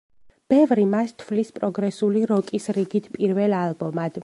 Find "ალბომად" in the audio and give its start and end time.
3.63-4.19